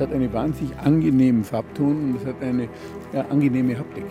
[0.00, 2.70] Es hat einen wahnsinnig angenehmen Farbton und es hat eine
[3.12, 4.06] ja, angenehme Haptik.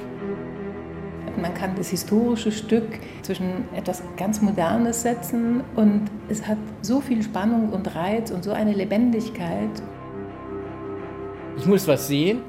[1.42, 2.86] Man kann das historische Stück
[3.24, 8.52] zwischen etwas ganz Modernes setzen und es hat so viel Spannung und Reiz und so
[8.52, 9.82] eine Lebendigkeit.
[11.58, 12.44] Ich muss was sehen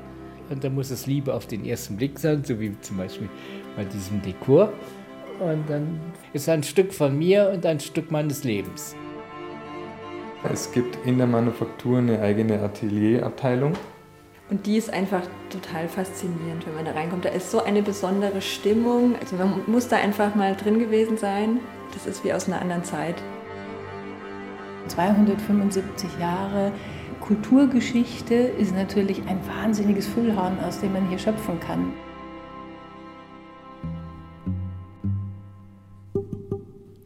[0.50, 3.30] und dann muss es Liebe auf den ersten Blick sein, so wie zum Beispiel
[3.74, 4.70] bei diesem Dekor.
[5.38, 5.98] Und dann
[6.34, 8.94] ist ein Stück von mir und ein Stück meines Lebens.
[10.42, 13.74] Es gibt in der Manufaktur eine eigene Atelierabteilung.
[14.48, 17.24] Und die ist einfach total faszinierend, wenn man da reinkommt.
[17.24, 19.14] Da ist so eine besondere Stimmung.
[19.20, 21.60] Also man muss da einfach mal drin gewesen sein.
[21.92, 23.16] Das ist wie aus einer anderen Zeit.
[24.88, 26.72] 275 Jahre
[27.20, 31.92] Kulturgeschichte ist natürlich ein wahnsinniges Füllhorn, aus dem man hier schöpfen kann.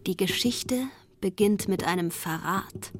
[0.06, 0.76] Die Geschichte
[1.20, 2.92] beginnt mit einem Verrat.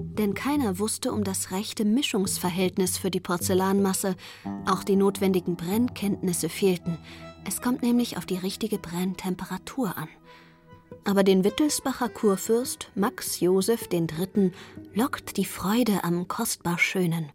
[0.00, 4.16] Denn keiner wusste um das rechte Mischungsverhältnis für die Porzellanmasse.
[4.66, 6.98] Auch die notwendigen Brennkenntnisse fehlten.
[7.46, 10.08] Es kommt nämlich auf die richtige Brenntemperatur an.
[11.04, 14.52] Aber den Wittelsbacher Kurfürst Max Joseph III.
[14.94, 17.30] lockt die Freude am kostbar Schönen,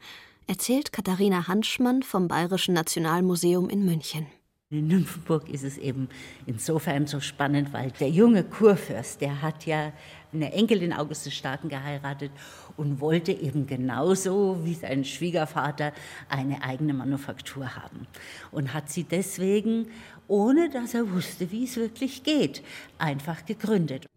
[0.47, 4.27] erzählt Katharina Hanschmann vom Bayerischen Nationalmuseum in München.
[4.73, 6.09] In Nymphenburg ist es eben
[6.47, 9.93] insofern so spannend, weil der junge Kurfürst, der hat ja
[10.33, 12.31] eine Enkelin August des Starken geheiratet
[12.75, 15.93] und wollte eben genauso wie sein Schwiegervater
[16.27, 18.07] eine eigene Manufaktur haben
[18.49, 19.89] und hat sie deswegen,
[20.27, 22.63] ohne dass er wusste, wie es wirklich geht,
[22.97, 24.07] einfach gegründet.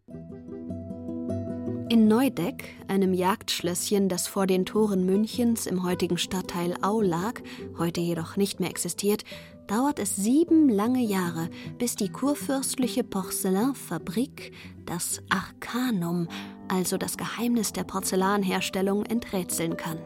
[1.88, 7.42] In Neudeck, einem Jagdschlösschen, das vor den Toren Münchens im heutigen Stadtteil Au lag,
[7.78, 9.22] heute jedoch nicht mehr existiert,
[9.66, 14.52] dauert es sieben lange Jahre, bis die kurfürstliche Porzellanfabrik
[14.84, 16.28] das Arcanum,
[16.68, 19.98] also das Geheimnis der Porzellanherstellung, enträtseln kann.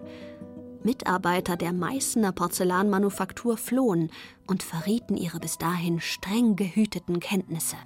[0.82, 4.10] Mitarbeiter der Meißner Porzellanmanufaktur flohen
[4.46, 7.76] und verrieten ihre bis dahin streng gehüteten Kenntnisse.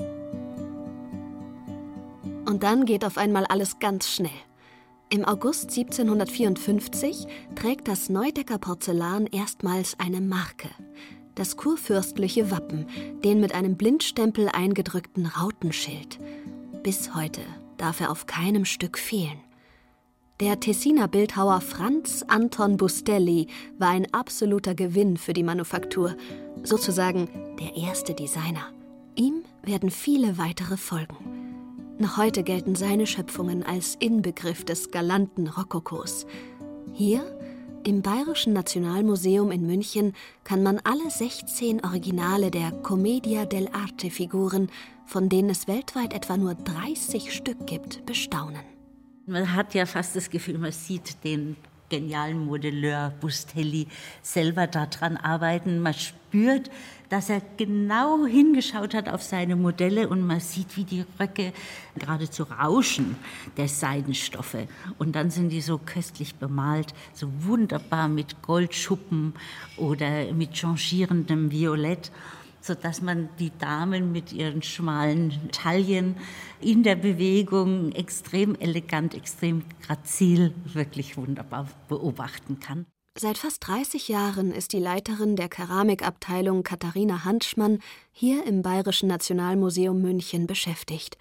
[2.47, 4.31] Und dann geht auf einmal alles ganz schnell.
[5.11, 10.69] Im August 1754 trägt das Neudecker Porzellan erstmals eine Marke,
[11.35, 12.87] das kurfürstliche Wappen,
[13.25, 16.19] den mit einem Blindstempel eingedrückten Rautenschild.
[16.83, 17.41] Bis heute
[17.77, 19.41] darf er auf keinem Stück fehlen.
[20.41, 23.47] Der Tessiner Bildhauer Franz Anton Bustelli
[23.79, 26.17] war ein absoluter Gewinn für die Manufaktur,
[26.63, 27.29] sozusagen
[27.61, 28.73] der erste Designer.
[29.15, 31.17] Ihm werden viele weitere folgen.
[31.99, 36.27] Noch heute gelten seine Schöpfungen als Inbegriff des galanten Rokokos.
[36.93, 37.34] Hier
[37.87, 44.71] im Bayerischen Nationalmuseum in München kann man alle 16 Originale der Commedia dell'arte Figuren,
[45.07, 48.63] von denen es weltweit etwa nur 30 Stück gibt, bestaunen.
[49.27, 51.57] Man hat ja fast das Gefühl, man sieht den
[51.89, 53.87] genialen Modelleur Bustelli
[54.23, 55.81] selber daran arbeiten.
[55.81, 56.71] Man spürt,
[57.09, 61.53] dass er genau hingeschaut hat auf seine Modelle und man sieht, wie die Röcke
[61.95, 63.17] geradezu rauschen
[63.57, 64.57] der Seidenstoffe.
[64.99, 69.35] Und dann sind die so köstlich bemalt, so wunderbar mit Goldschuppen
[69.77, 72.11] oder mit changierendem Violett
[72.65, 76.17] sodass man die Damen mit ihren schmalen Taillen
[76.63, 82.87] in der Bewegung extrem elegant, extrem grazil, wirklich wunderbar beobachten kann.
[83.17, 87.81] Seit fast 30 Jahren ist die Leiterin der Keramikabteilung Katharina Hanschmann
[88.11, 91.19] hier im Bayerischen Nationalmuseum München beschäftigt.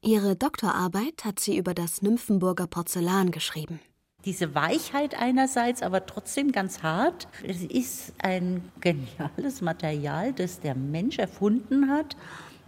[0.00, 3.80] Ihre Doktorarbeit hat sie über das Nymphenburger Porzellan geschrieben
[4.26, 7.28] diese Weichheit einerseits, aber trotzdem ganz hart.
[7.44, 12.16] Es ist ein geniales Material, das der Mensch erfunden hat.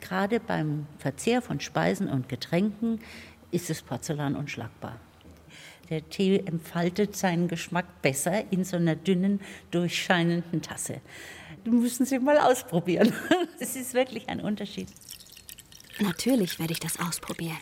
[0.00, 3.00] Gerade beim Verzehr von Speisen und Getränken
[3.50, 5.00] ist das Porzellan unschlagbar.
[5.90, 9.40] Der Tee entfaltet seinen Geschmack besser in so einer dünnen,
[9.72, 11.00] durchscheinenden Tasse.
[11.64, 13.12] Müssen Sie mal ausprobieren.
[13.60, 14.88] Es ist wirklich ein Unterschied.
[15.98, 17.58] Natürlich werde ich das ausprobieren.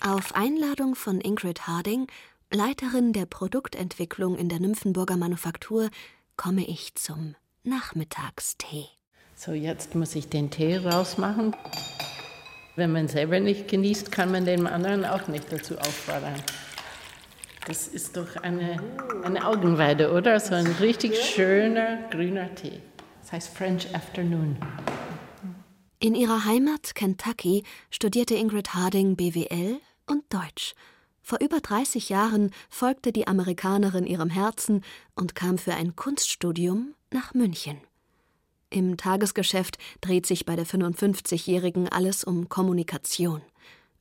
[0.00, 2.08] Auf Einladung von Ingrid Harding
[2.54, 5.88] Leiterin der Produktentwicklung in der Nymphenburger Manufaktur,
[6.36, 7.34] komme ich zum
[7.64, 8.88] Nachmittagstee.
[9.34, 11.56] So, jetzt muss ich den Tee rausmachen.
[12.76, 16.42] Wenn man selber nicht genießt, kann man den anderen auch nicht dazu auffordern.
[17.66, 18.82] Das ist doch eine,
[19.24, 20.38] eine Augenweide, oder?
[20.38, 22.82] So ein richtig schöner grüner Tee.
[23.22, 24.58] Das heißt French Afternoon.
[26.00, 30.74] In ihrer Heimat Kentucky studierte Ingrid Harding BWL und Deutsch
[31.22, 34.82] vor über 30 Jahren folgte die Amerikanerin ihrem Herzen
[35.14, 37.80] und kam für ein Kunststudium nach München.
[38.70, 43.42] Im Tagesgeschäft dreht sich bei der 55-Jährigen alles um Kommunikation.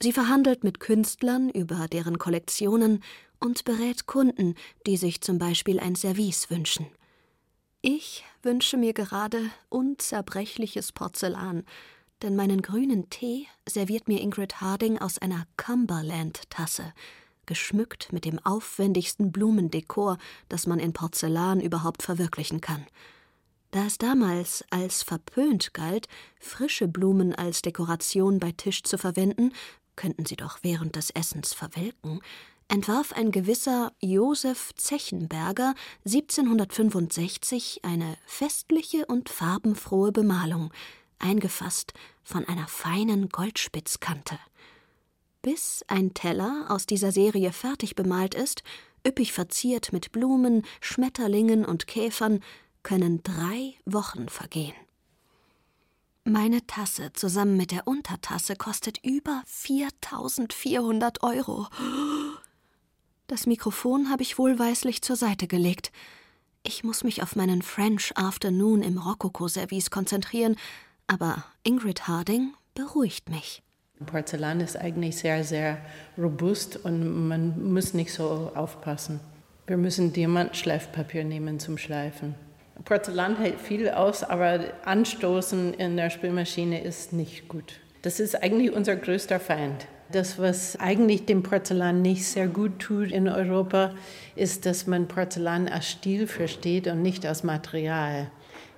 [0.01, 3.03] Sie verhandelt mit Künstlern über deren Kollektionen
[3.39, 4.55] und berät Kunden,
[4.87, 6.87] die sich zum Beispiel ein Service wünschen.
[7.81, 11.65] Ich wünsche mir gerade unzerbrechliches Porzellan,
[12.21, 16.93] denn meinen grünen Tee serviert mir Ingrid Harding aus einer Cumberland-Tasse,
[17.45, 20.17] geschmückt mit dem aufwendigsten Blumendekor,
[20.49, 22.85] das man in Porzellan überhaupt verwirklichen kann.
[23.71, 26.07] Da es damals als verpönt galt,
[26.39, 29.53] frische Blumen als Dekoration bei Tisch zu verwenden,
[29.95, 32.21] könnten sie doch während des Essens verwelken,
[32.67, 35.73] entwarf ein gewisser Josef Zechenberger
[36.05, 40.71] 1765 eine festliche und farbenfrohe Bemalung,
[41.21, 44.37] eingefasst von einer feinen Goldspitzkante.
[45.41, 48.63] Bis ein Teller aus dieser Serie fertig bemalt ist,
[49.05, 52.41] üppig verziert mit Blumen, Schmetterlingen und Käfern,
[52.83, 54.75] können drei Wochen vergehen.
[56.23, 61.67] Meine Tasse zusammen mit der Untertasse kostet über 4400 Euro.
[63.25, 65.91] Das Mikrofon habe ich wohlweislich zur Seite gelegt.
[66.61, 70.57] Ich muss mich auf meinen French Afternoon im Rokoko-Service konzentrieren,
[71.11, 73.61] aber Ingrid Harding beruhigt mich.
[74.05, 75.77] Porzellan ist eigentlich sehr, sehr
[76.17, 79.19] robust und man muss nicht so aufpassen.
[79.67, 82.35] Wir müssen Diamantschleifpapier nehmen zum Schleifen.
[82.85, 87.79] Porzellan hält viel aus, aber Anstoßen in der Spülmaschine ist nicht gut.
[88.01, 89.85] Das ist eigentlich unser größter Feind.
[90.11, 93.93] Das, was eigentlich dem Porzellan nicht sehr gut tut in Europa,
[94.35, 98.31] ist, dass man Porzellan als Stil versteht und nicht als Material.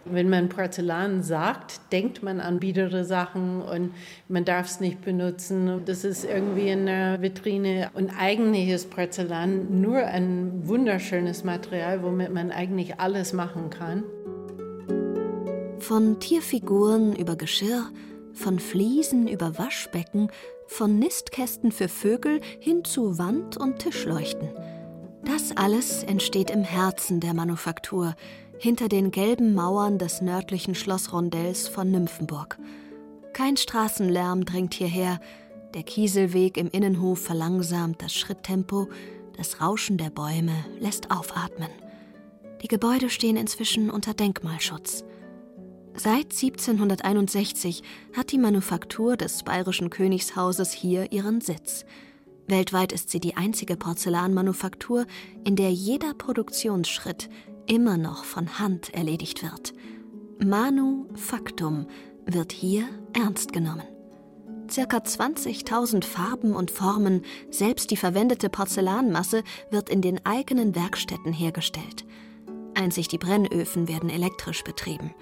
[0.05, 3.93] Wenn man Porzellan sagt, denkt man an biedere Sachen und
[4.27, 5.81] man darf es nicht benutzen.
[5.85, 7.89] Das ist irgendwie in der Vitrine.
[7.93, 14.03] Und eigentlich ist Porzellan nur ein wunderschönes Material, womit man eigentlich alles machen kann.
[15.79, 17.89] Von Tierfiguren über Geschirr,
[18.33, 20.29] von Fliesen über Waschbecken,
[20.67, 24.49] von Nistkästen für Vögel hin zu Wand- und Tischleuchten.
[25.25, 28.15] Das alles entsteht im Herzen der Manufaktur,
[28.63, 32.57] hinter den gelben Mauern des nördlichen Schlossrondells von Nymphenburg.
[33.33, 35.19] Kein Straßenlärm dringt hierher,
[35.73, 38.87] der Kieselweg im Innenhof verlangsamt das Schritttempo,
[39.35, 41.67] das Rauschen der Bäume lässt aufatmen.
[42.61, 45.03] Die Gebäude stehen inzwischen unter Denkmalschutz.
[45.95, 47.83] Seit 1761
[48.15, 51.83] hat die Manufaktur des bayerischen Königshauses hier ihren Sitz.
[52.47, 55.05] Weltweit ist sie die einzige Porzellanmanufaktur,
[55.43, 57.29] in der jeder Produktionsschritt
[57.67, 59.73] immer noch von Hand erledigt wird.
[60.43, 61.87] Manu Factum
[62.25, 63.87] wird hier ernst genommen.
[64.69, 72.05] Circa 20.000 Farben und Formen, selbst die verwendete Porzellanmasse wird in den eigenen Werkstätten hergestellt.
[72.73, 75.13] Einzig die Brennöfen werden elektrisch betrieben.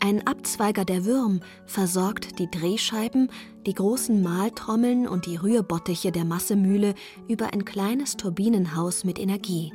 [0.00, 3.30] Ein Abzweiger der Würm versorgt die Drehscheiben,
[3.66, 6.94] die großen Mahltrommeln und die Rührbottiche der Massemühle
[7.28, 9.72] über ein kleines Turbinenhaus mit Energie,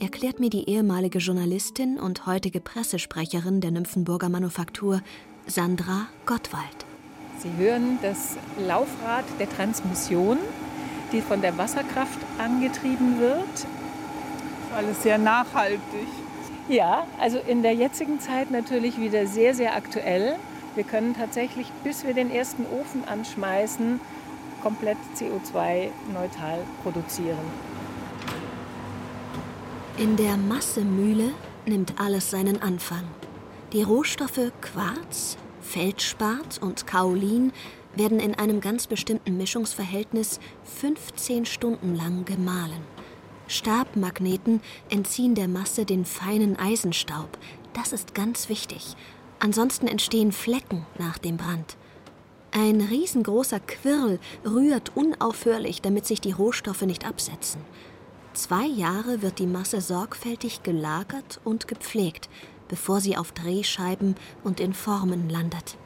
[0.00, 5.02] erklärt mir die ehemalige Journalistin und heutige Pressesprecherin der Nymphenburger Manufaktur,
[5.46, 6.64] Sandra Gottwald.
[7.38, 8.36] Sie hören das
[8.66, 10.38] Laufrad der Transmission,
[11.12, 13.66] die von der Wasserkraft angetrieben wird.
[14.74, 15.80] Alles sehr nachhaltig.
[16.68, 20.36] Ja, also in der jetzigen Zeit natürlich wieder sehr, sehr aktuell.
[20.76, 24.00] Wir können tatsächlich, bis wir den ersten Ofen anschmeißen,
[24.62, 27.79] komplett CO2-neutral produzieren.
[30.00, 31.30] In der Massemühle
[31.66, 33.04] nimmt alles seinen Anfang.
[33.74, 37.52] Die Rohstoffe Quarz, Feldspat und Kaolin
[37.94, 42.80] werden in einem ganz bestimmten Mischungsverhältnis 15 Stunden lang gemahlen.
[43.46, 47.36] Stabmagneten entziehen der Masse den feinen Eisenstaub.
[47.74, 48.96] Das ist ganz wichtig.
[49.38, 51.76] Ansonsten entstehen Flecken nach dem Brand.
[52.52, 57.60] Ein riesengroßer Quirl rührt unaufhörlich, damit sich die Rohstoffe nicht absetzen.
[58.32, 62.28] Zwei Jahre wird die Masse sorgfältig gelagert und gepflegt,
[62.68, 65.76] bevor sie auf Drehscheiben und in Formen landet.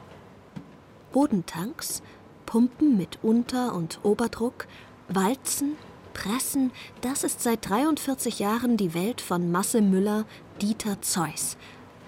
[1.12, 2.02] Bodentanks,
[2.44, 4.66] Pumpen mit Unter- und Oberdruck,
[5.08, 5.76] Walzen,
[6.12, 6.70] Pressen,
[7.00, 10.26] das ist seit 43 Jahren die Welt von Masse Müller,
[10.60, 11.56] Dieter Zeus.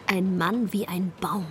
[0.06, 1.46] Ein Mann wie ein Baum.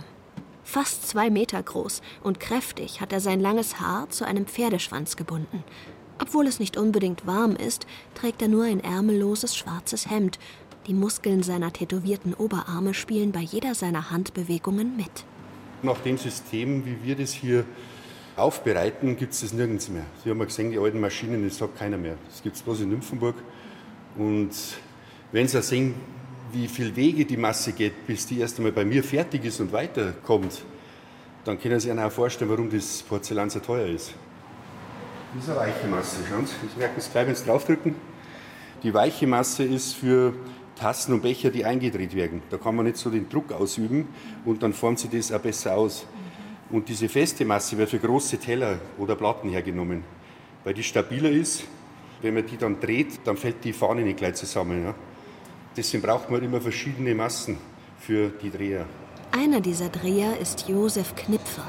[0.62, 5.62] Fast zwei Meter groß und kräftig hat er sein langes Haar zu einem Pferdeschwanz gebunden.
[6.18, 10.38] Obwohl es nicht unbedingt warm ist, trägt er nur ein ärmelloses schwarzes Hemd.
[10.86, 15.24] Die Muskeln seiner tätowierten Oberarme spielen bei jeder seiner Handbewegungen mit.
[15.82, 17.64] Nach dem System, wie wir das hier
[18.36, 20.06] aufbereiten, gibt es das nirgends mehr.
[20.22, 22.16] Sie haben ja gesehen, die alten Maschinen, das sagt keiner mehr.
[22.28, 23.34] Das gibt es bloß in Nymphenburg.
[24.16, 24.50] Und
[25.32, 25.94] wenn Sie sehen,
[26.52, 29.72] wie viel Wege die Masse geht, bis die erst einmal bei mir fertig ist und
[29.72, 30.62] weiterkommt,
[31.44, 34.14] dann können Sie sich auch vorstellen, warum das Porzellan so teuer ist.
[35.36, 36.54] Das ist eine weiche Masse, schauen Sie.
[36.66, 37.94] Das merken Sie gleich, wenn Sie draufdrücken.
[38.82, 40.32] Die weiche Masse ist für
[40.76, 42.42] Tassen und Becher, die eingedreht werden.
[42.48, 44.08] Da kann man nicht so den Druck ausüben
[44.46, 46.06] und dann formt sich das auch besser aus.
[46.70, 50.04] Und diese feste Masse wird für große Teller oder Platten hergenommen,
[50.64, 51.64] weil die stabiler ist.
[52.22, 54.84] Wenn man die dann dreht, dann fällt die Fahne nicht gleich zusammen.
[54.84, 54.94] Ja.
[55.76, 57.58] Deswegen braucht man immer verschiedene Massen
[57.98, 58.86] für die Dreher.
[59.32, 61.64] Einer dieser Dreher ist Josef Knipfer.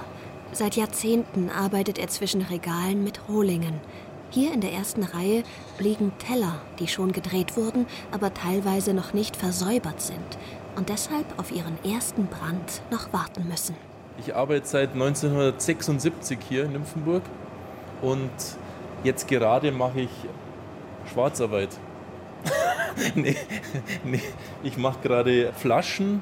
[0.54, 3.80] Seit Jahrzehnten arbeitet er zwischen Regalen mit Rohlingen.
[4.30, 5.44] Hier in der ersten Reihe
[5.80, 10.38] liegen Teller, die schon gedreht wurden, aber teilweise noch nicht versäubert sind
[10.76, 13.76] und deshalb auf ihren ersten Brand noch warten müssen.
[14.20, 17.24] Ich arbeite seit 1976 hier in Nymphenburg
[18.02, 18.32] und
[19.04, 20.12] jetzt gerade mache ich
[21.12, 21.70] Schwarzarbeit.
[23.16, 23.36] nee,
[24.04, 24.22] nee,
[24.64, 26.22] ich mache gerade Flaschen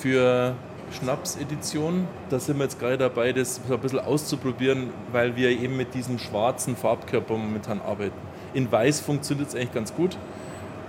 [0.00, 0.54] für
[0.92, 2.06] Schnapsedition.
[2.28, 5.94] Da sind wir jetzt gerade dabei, das so ein bisschen auszuprobieren, weil wir eben mit
[5.94, 8.18] diesem schwarzen Farbkörper momentan arbeiten.
[8.54, 10.16] In Weiß funktioniert es eigentlich ganz gut.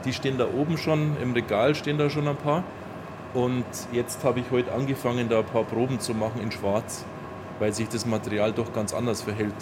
[0.05, 2.63] Die stehen da oben schon, im Regal stehen da schon ein paar.
[3.33, 7.05] Und jetzt habe ich heute angefangen, da ein paar Proben zu machen in Schwarz,
[7.59, 9.53] weil sich das Material doch ganz anders verhält.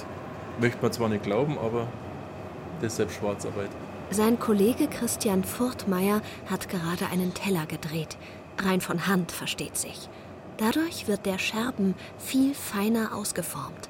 [0.60, 1.88] Möchte man zwar nicht glauben, aber
[2.82, 3.70] deshalb Schwarzarbeit.
[4.12, 8.18] Sein Kollege Christian Furtmeier hat gerade einen Teller gedreht.
[8.58, 10.10] Rein von Hand, versteht sich.
[10.60, 13.90] Dadurch wird der Scherben viel feiner ausgeformt.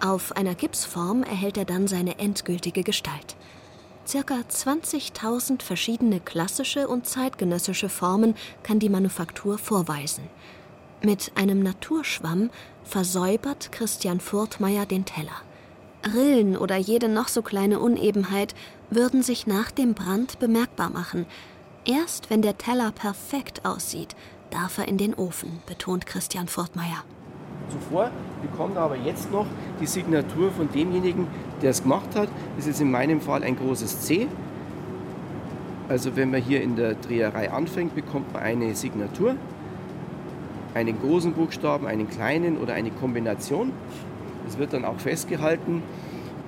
[0.00, 3.34] Auf einer Gipsform erhält er dann seine endgültige Gestalt.
[4.06, 10.22] Circa 20.000 verschiedene klassische und zeitgenössische Formen kann die Manufaktur vorweisen.
[11.02, 12.50] Mit einem Naturschwamm
[12.84, 15.42] versäubert Christian Furtmeier den Teller.
[16.14, 18.54] Rillen oder jede noch so kleine Unebenheit
[18.90, 21.26] würden sich nach dem Brand bemerkbar machen.
[21.84, 24.14] Erst wenn der Teller perfekt aussieht,
[24.56, 27.04] darf er in den Ofen, betont Christian Fortmeier.
[27.68, 28.10] Zuvor
[28.40, 29.44] bekommt er aber jetzt noch
[29.82, 31.26] die Signatur von demjenigen,
[31.60, 32.30] der es gemacht hat.
[32.56, 34.26] Das ist in meinem Fall ein großes C.
[35.90, 39.36] Also wenn man hier in der Dreherei anfängt, bekommt man eine Signatur,
[40.72, 43.72] einen großen Buchstaben, einen kleinen oder eine Kombination.
[44.46, 45.82] Das wird dann auch festgehalten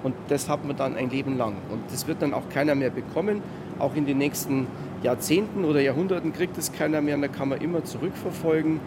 [0.02, 1.56] und das hat man dann ein Leben lang.
[1.70, 3.42] Und das wird dann auch keiner mehr bekommen.
[3.78, 4.66] Auch in den nächsten
[5.02, 7.14] Jahrzehnten oder Jahrhunderten kriegt es keiner mehr.
[7.14, 8.80] Und da kann man immer zurückverfolgen,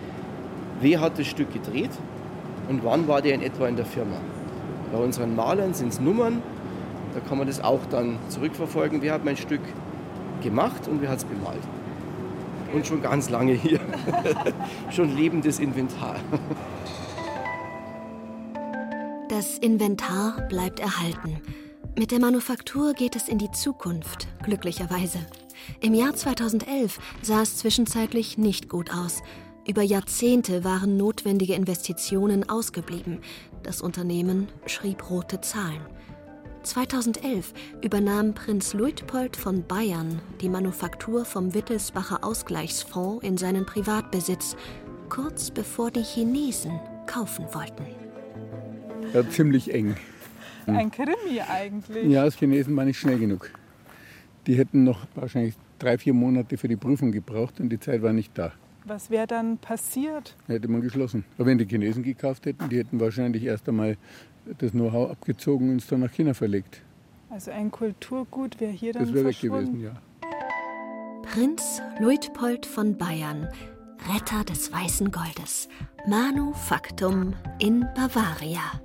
[0.81, 1.91] wer hat das Stück gedreht
[2.69, 4.17] und wann war der in etwa in der Firma.
[4.91, 6.41] Bei unseren Malern sind es Nummern.
[7.13, 9.01] Da kann man das auch dann zurückverfolgen.
[9.01, 9.61] Wer hat mein Stück
[10.41, 11.61] gemacht und wer hat es bemalt.
[12.73, 13.79] Und schon ganz lange hier.
[14.89, 16.15] schon lebendes Inventar.
[19.29, 21.41] Das Inventar bleibt erhalten.
[21.97, 25.19] Mit der Manufaktur geht es in die Zukunft, glücklicherweise.
[25.79, 29.21] Im Jahr 2011 sah es zwischenzeitlich nicht gut aus.
[29.67, 33.19] Über Jahrzehnte waren notwendige Investitionen ausgeblieben.
[33.63, 35.81] Das Unternehmen schrieb rote Zahlen.
[36.63, 44.55] 2011 übernahm Prinz Luitpold von Bayern die Manufaktur vom Wittelsbacher Ausgleichsfonds in seinen Privatbesitz,
[45.09, 47.85] kurz bevor die Chinesen kaufen wollten.
[49.13, 49.95] Ja, ziemlich eng.
[50.67, 52.07] Ein Krimi eigentlich.
[52.07, 53.51] Ja, das Chinesen war nicht schnell genug.
[54.47, 58.13] Die hätten noch wahrscheinlich drei, vier Monate für die Prüfung gebraucht und die Zeit war
[58.13, 58.51] nicht da.
[58.85, 60.35] Was wäre dann passiert?
[60.47, 61.23] Hätte man geschlossen.
[61.37, 63.97] Aber wenn die Chinesen gekauft hätten, die hätten wahrscheinlich erst einmal
[64.57, 66.81] das Know-how abgezogen und es dann nach China verlegt.
[67.29, 69.91] Also ein Kulturgut wäre hier dann Das wäre weg gewesen, ja.
[71.21, 73.47] Prinz Luitpold von Bayern,
[74.13, 75.69] Retter des weißen Goldes.
[76.07, 78.81] Manufaktum in Bavaria.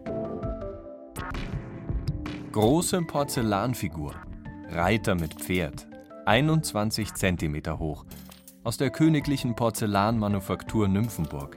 [2.52, 4.14] Große Porzellanfigur.
[4.70, 5.86] Reiter mit Pferd.
[6.26, 8.04] 21 cm hoch.
[8.64, 11.56] Aus der königlichen Porzellanmanufaktur Nymphenburg.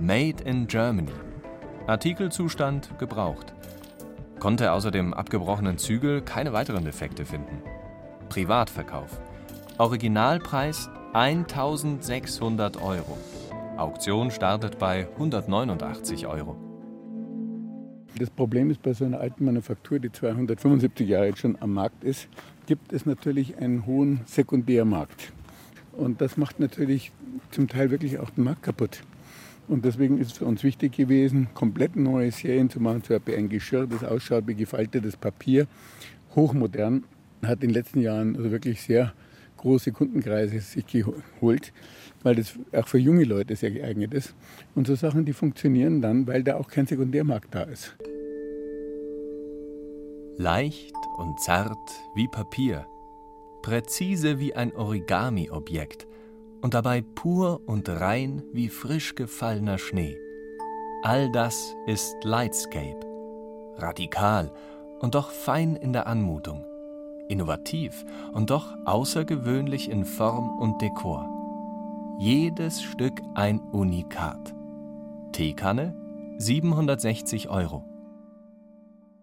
[0.00, 1.12] Made in Germany.
[1.86, 3.54] Artikelzustand gebraucht.
[4.40, 7.62] Konnte außer dem abgebrochenen Zügel keine weiteren Defekte finden.
[8.28, 9.20] Privatverkauf.
[9.78, 13.16] Originalpreis 1600 Euro.
[13.76, 16.69] Auktion startet bei 189 Euro.
[18.20, 22.04] Das Problem ist bei so einer alten Manufaktur, die 275 Jahre jetzt schon am Markt
[22.04, 22.28] ist,
[22.66, 25.32] gibt es natürlich einen hohen Sekundärmarkt.
[25.92, 27.12] Und das macht natürlich
[27.50, 29.04] zum Teil wirklich auch den Markt kaputt.
[29.68, 33.02] Und deswegen ist es für uns wichtig gewesen, komplett neue Serien zu machen.
[33.02, 35.66] Zum Beispiel ein Geschirr, das ausschaut wie gefaltetes Papier,
[36.36, 37.04] hochmodern,
[37.42, 39.14] hat in den letzten Jahren also wirklich sehr
[39.56, 41.72] große Kundenkreise sich geholt,
[42.22, 44.34] weil das auch für junge Leute sehr geeignet ist.
[44.74, 47.96] Und so Sachen, die funktionieren dann, weil da auch kein Sekundärmarkt da ist.
[50.36, 51.76] Leicht und zart
[52.14, 52.86] wie Papier,
[53.62, 56.06] präzise wie ein Origami-Objekt
[56.62, 60.16] und dabei pur und rein wie frisch gefallener Schnee.
[61.02, 63.00] All das ist Lightscape.
[63.76, 64.52] Radikal
[65.00, 66.64] und doch fein in der Anmutung.
[67.28, 71.28] innovativ und doch außergewöhnlich in Form und Dekor.
[72.18, 74.52] Jedes Stück ein Unikat.
[75.32, 75.94] Teekanne
[76.38, 77.89] 760 Euro.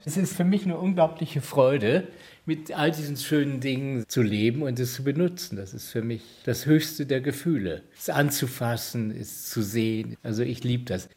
[0.06, 2.08] Es ist für mich eine unglaubliche Freude,
[2.46, 5.58] mit all diesen schönen Dingen zu leben und es zu benutzen.
[5.58, 7.84] Das ist für mich das höchste der Gefühle.
[7.98, 10.16] Es anzufassen, es zu sehen.
[10.24, 11.10] Also ich liebe das.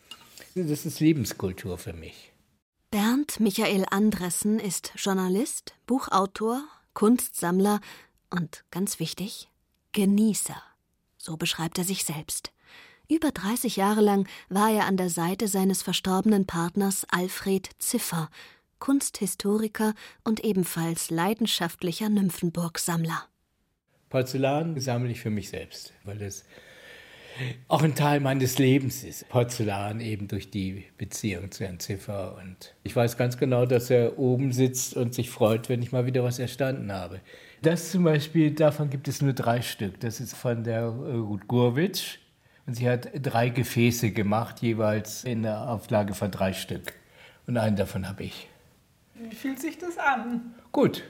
[0.56, 2.32] Das ist Lebenskultur für mich.
[2.90, 7.80] Bernd Michael Andressen ist Journalist, Buchautor, Kunstsammler
[8.30, 9.48] und ganz wichtig,
[9.92, 10.60] Genießer.
[11.16, 12.52] So beschreibt er sich selbst.
[13.08, 18.28] Über 30 Jahre lang war er an der Seite seines verstorbenen Partners Alfred Ziffer,
[18.80, 19.94] Kunsthistoriker
[20.24, 23.26] und ebenfalls leidenschaftlicher Nymphenburg-Sammler.
[24.08, 26.44] Porzellan sammle ich für mich selbst, weil es
[27.68, 29.28] auch ein Teil meines Lebens ist.
[29.28, 32.36] Porzellan eben durch die Beziehung zu Herrn Ziffer.
[32.36, 36.06] Und ich weiß ganz genau, dass er oben sitzt und sich freut, wenn ich mal
[36.06, 37.20] wieder was erstanden habe.
[37.62, 40.00] Das zum Beispiel, davon gibt es nur drei Stück.
[40.00, 42.18] Das ist von der Ruth Gurwitsch.
[42.66, 46.92] Und sie hat drei Gefäße gemacht, jeweils in der Auflage von drei Stück.
[47.46, 48.48] Und einen davon habe ich.
[49.22, 50.54] Wie fühlt sich das an?
[50.72, 51.04] Gut.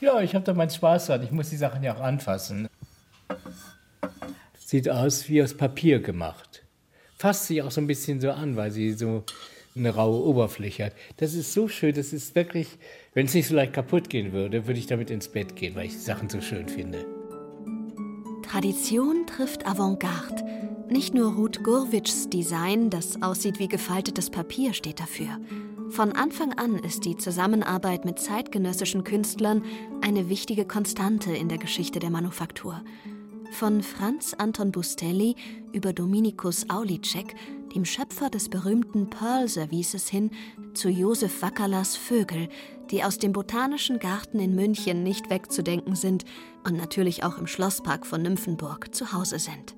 [0.00, 1.22] Ja, ich habe da meinen Spaß dran.
[1.22, 2.68] Ich muss die Sachen ja auch anfassen.
[4.58, 6.62] Sieht aus wie aus Papier gemacht.
[7.16, 9.24] Fasst sich auch so ein bisschen so an, weil sie so
[9.76, 10.92] eine raue Oberfläche hat.
[11.18, 12.68] Das ist so schön, das ist wirklich,
[13.12, 15.86] wenn es nicht so leicht kaputt gehen würde, würde ich damit ins Bett gehen, weil
[15.86, 17.04] ich die Sachen so schön finde.
[18.42, 20.44] Tradition trifft Avantgarde.
[20.88, 25.38] Nicht nur Ruth Gurwitschs Design, das aussieht wie gefaltetes Papier, steht dafür.
[25.90, 29.62] Von Anfang an ist die Zusammenarbeit mit zeitgenössischen Künstlern
[30.00, 32.82] eine wichtige Konstante in der Geschichte der Manufaktur.
[33.52, 35.36] Von Franz Anton Bustelli
[35.72, 37.34] über Dominikus Aulicek,
[37.74, 40.30] dem Schöpfer des berühmten Pearl-Services, hin
[40.74, 42.48] zu Josef Wackerlers Vögel,
[42.90, 46.24] die aus dem Botanischen Garten in München nicht wegzudenken sind
[46.64, 49.76] und natürlich auch im Schlosspark von Nymphenburg zu Hause sind.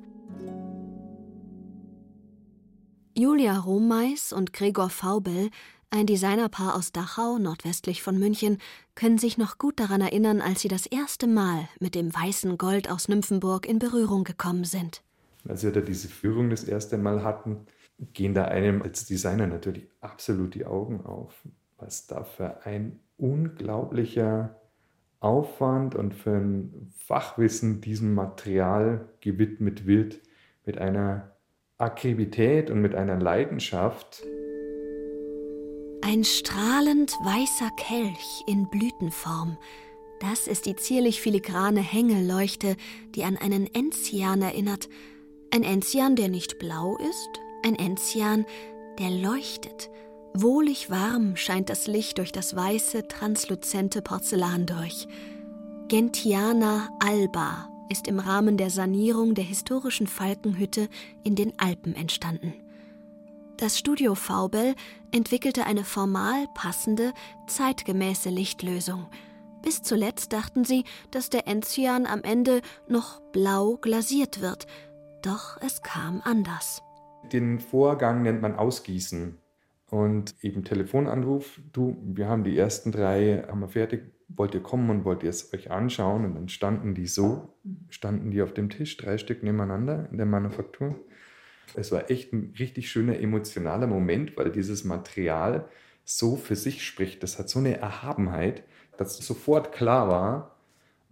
[3.19, 5.49] Julia Romeis und Gregor Faubel,
[5.91, 8.59] ein Designerpaar aus Dachau, nordwestlich von München,
[8.95, 12.91] können sich noch gut daran erinnern, als sie das erste Mal mit dem weißen Gold
[12.91, 15.03] aus Nymphenburg in Berührung gekommen sind.
[15.49, 17.67] Als wir da diese Führung das erste Mal hatten,
[18.13, 21.35] gehen da einem als Designer natürlich absolut die Augen auf,
[21.79, 24.61] was da für ein unglaublicher
[25.21, 30.21] Aufwand und für ein Fachwissen diesem Material gewidmet wird,
[30.65, 31.33] mit einer
[31.79, 34.25] Akribität und mit einer Leidenschaft.
[36.09, 39.57] Ein strahlend weißer Kelch in Blütenform.
[40.21, 42.77] Das ist die zierlich filigrane Hängelleuchte,
[43.17, 44.89] die an einen Enzian erinnert.
[45.51, 48.47] Ein Enzian, der nicht blau ist, ein Enzian,
[49.01, 49.91] der leuchtet.
[50.33, 55.09] Wohlig warm scheint das Licht durch das weiße, transluzente Porzellan durch.
[55.89, 60.89] Gentiana alba ist im Rahmen der Sanierung der historischen Falkenhütte
[61.25, 62.55] in den Alpen entstanden.
[63.59, 64.75] Das Studio Faubel
[65.13, 67.15] entwickelte eine formal passende,
[67.47, 69.07] zeitgemäße Lichtlösung.
[69.63, 74.67] Bis zuletzt dachten sie, dass der Enzian am Ende noch blau glasiert wird.
[75.23, 76.83] Doch es kam anders.
[77.33, 79.39] Den Vorgang nennt man Ausgießen.
[79.89, 84.91] Und eben Telefonanruf, du, wir haben die ersten drei, haben wir fertig, wollt ihr kommen
[84.91, 86.27] und wollt ihr es euch anschauen?
[86.27, 87.55] Und dann standen die so,
[87.89, 90.97] standen die auf dem Tisch, drei Stück nebeneinander in der Manufaktur.
[91.75, 95.69] Es war echt ein richtig schöner emotionaler Moment, weil dieses Material
[96.05, 97.23] so für sich spricht.
[97.23, 98.63] Das hat so eine Erhabenheit,
[98.97, 100.57] dass sofort klar war,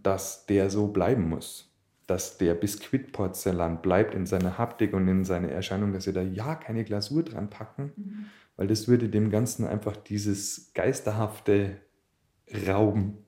[0.02, 1.70] dass der so bleiben muss.
[2.06, 6.54] Dass der Biskuitporzellan bleibt in seiner Haptik und in seiner Erscheinung, dass wir da ja
[6.54, 8.26] keine Glasur dran packen, mhm.
[8.56, 11.80] weil das würde dem Ganzen einfach dieses geisterhafte
[12.66, 13.18] rauben.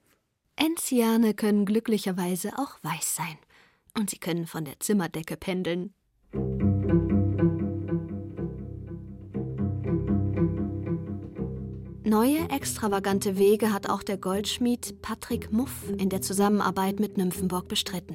[0.57, 3.39] Enziane können glücklicherweise auch weiß sein.
[3.97, 5.95] Und sie können von der Zimmerdecke pendeln.
[12.07, 18.15] Neue, extravagante Wege hat auch der Goldschmied Patrick Muff in der Zusammenarbeit mit Nymphenburg bestritten.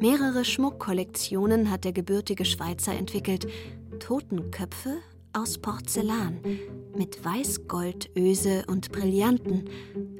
[0.00, 3.46] Mehrere Schmuckkollektionen hat der gebürtige Schweizer entwickelt.
[4.00, 4.96] Totenköpfe
[5.32, 6.40] aus Porzellan
[6.96, 9.70] mit Weißgoldöse und Brillanten,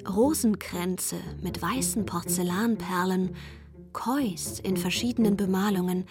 [0.09, 3.35] Rosenkränze mit weißen Porzellanperlen,
[3.93, 6.05] Kois in verschiedenen Bemalungen,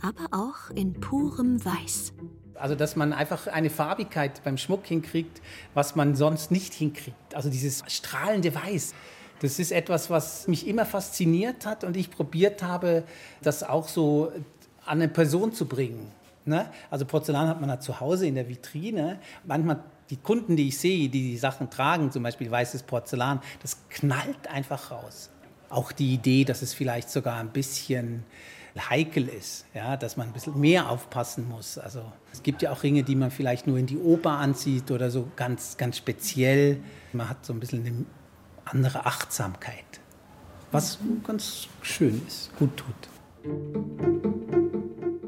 [0.00, 2.14] aber auch in purem Weiß.
[2.60, 5.40] Also, dass man einfach eine Farbigkeit beim Schmuck hinkriegt,
[5.74, 7.34] was man sonst nicht hinkriegt.
[7.34, 8.94] Also dieses strahlende Weiß.
[9.40, 13.04] Das ist etwas, was mich immer fasziniert hat und ich probiert habe,
[13.42, 14.32] das auch so
[14.84, 16.12] an eine Person zu bringen.
[16.44, 16.70] Ne?
[16.90, 19.18] Also Porzellan hat man halt zu Hause in der Vitrine.
[19.44, 23.78] Manchmal Die Kunden, die ich sehe, die die Sachen tragen, zum Beispiel weißes Porzellan, das
[23.88, 25.30] knallt einfach raus.
[25.68, 28.24] Auch die Idee, dass es vielleicht sogar ein bisschen
[28.78, 31.78] heikel ist, ja, dass man ein bisschen mehr aufpassen muss.
[31.78, 32.02] Also
[32.32, 35.28] es gibt ja auch Ringe, die man vielleicht nur in die Oper anzieht oder so
[35.36, 36.80] ganz, ganz speziell.
[37.12, 38.04] Man hat so ein bisschen eine
[38.64, 40.00] andere Achtsamkeit,
[40.70, 43.08] was ganz schön ist, gut tut.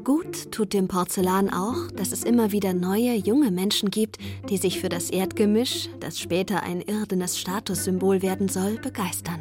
[0.03, 4.17] Gut tut dem Porzellan auch, dass es immer wieder neue, junge Menschen gibt,
[4.49, 9.39] die sich für das Erdgemisch, das später ein irdenes Statussymbol werden soll, begeistern.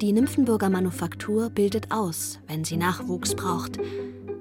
[0.00, 3.78] Die Nymphenburger Manufaktur bildet aus, wenn sie Nachwuchs braucht.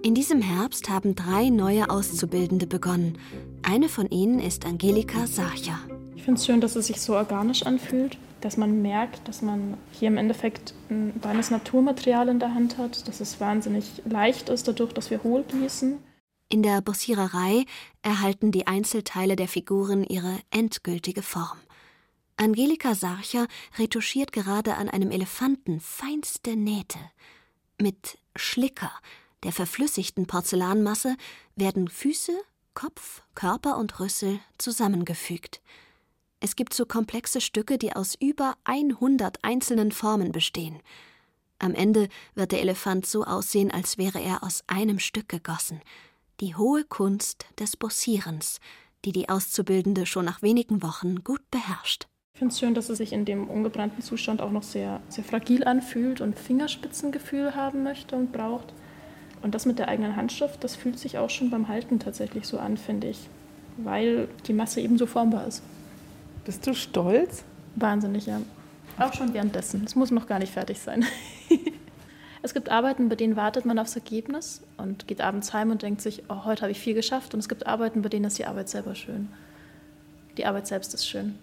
[0.03, 3.17] In diesem Herbst haben drei neue Auszubildende begonnen.
[3.63, 5.79] Eine von ihnen ist Angelika Sarcher.
[6.15, 9.77] Ich finde es schön, dass es sich so organisch anfühlt, dass man merkt, dass man
[9.93, 14.67] hier im Endeffekt ein reines Naturmaterial in der Hand hat, dass es wahnsinnig leicht ist,
[14.67, 15.97] dadurch, dass wir hohl gießen.
[16.49, 17.65] In der Bossiererei
[18.03, 21.57] erhalten die Einzelteile der Figuren ihre endgültige Form.
[22.39, 23.47] Angelika Sarcher
[23.79, 26.99] retuschiert gerade an einem Elefanten feinste Nähte.
[27.81, 28.91] Mit Schlicker,
[29.41, 31.17] der verflüssigten Porzellanmasse,
[31.55, 32.33] werden Füße,
[32.75, 35.61] Kopf, Körper und Rüssel zusammengefügt.
[36.39, 40.79] Es gibt so komplexe Stücke, die aus über 100 einzelnen Formen bestehen.
[41.57, 45.81] Am Ende wird der Elefant so aussehen, als wäre er aus einem Stück gegossen.
[46.39, 48.59] Die hohe Kunst des Bossierens,
[49.05, 52.07] die die Auszubildende schon nach wenigen Wochen gut beherrscht.
[52.37, 55.23] Ich finde es schön, dass es sich in dem ungebrannten Zustand auch noch sehr, sehr
[55.23, 58.73] fragil anfühlt und Fingerspitzengefühl haben möchte und braucht.
[59.41, 62.59] Und das mit der eigenen Handschrift, das fühlt sich auch schon beim Halten tatsächlich so
[62.59, 63.27] an, finde ich,
[63.77, 65.63] weil die Masse eben so formbar ist.
[66.45, 67.43] Bist du stolz?
[67.75, 68.39] Wahnsinnig, ja.
[68.99, 69.83] Auch schon währenddessen.
[69.83, 71.05] Es muss noch gar nicht fertig sein.
[72.43, 76.01] es gibt Arbeiten, bei denen wartet man aufs Ergebnis und geht abends heim und denkt
[76.01, 77.33] sich, oh, heute habe ich viel geschafft.
[77.33, 79.27] Und es gibt Arbeiten, bei denen ist die Arbeit selber schön.
[80.37, 81.33] Die Arbeit selbst ist schön.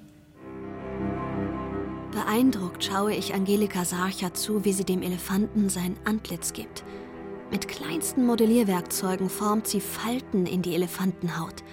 [2.14, 6.84] Beeindruckt schaue ich Angelika Sarcher zu, wie sie dem Elefanten sein Antlitz gibt.
[7.50, 11.64] Mit kleinsten Modellierwerkzeugen formt sie Falten in die Elefantenhaut.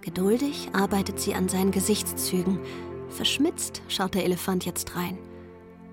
[0.00, 2.60] Geduldig arbeitet sie an seinen Gesichtszügen.
[3.08, 5.18] Verschmitzt schaut der Elefant jetzt rein.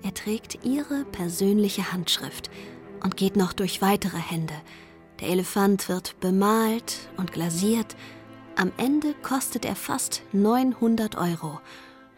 [0.04, 2.50] Er trägt ihre persönliche Handschrift
[3.02, 4.54] und geht noch durch weitere Hände.
[5.20, 7.96] Der Elefant wird bemalt und glasiert.
[8.54, 11.58] Am Ende kostet er fast 900 Euro.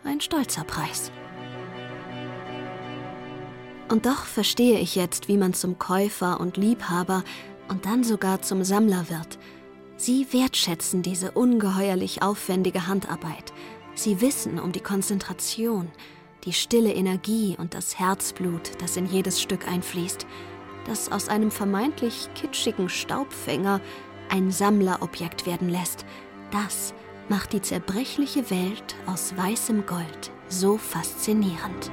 [0.04, 1.10] Ein stolzer Preis.
[3.90, 7.24] Und doch verstehe ich jetzt, wie man zum Käufer und Liebhaber
[7.68, 9.38] und dann sogar zum Sammler wird.
[9.96, 13.53] Sie wertschätzen diese ungeheuerlich aufwendige Handarbeit.
[13.96, 15.90] Sie wissen um die Konzentration,
[16.44, 20.24] die stille Energie und das Herzblut, das in jedes Stück einfließt,
[20.87, 23.81] das aus einem vermeintlich kitschigen Staubfänger
[24.29, 26.07] ein Sammlerobjekt werden lässt.
[26.53, 26.94] Das
[27.29, 31.90] macht die zerbrechliche Welt aus weißem Gold so faszinierend.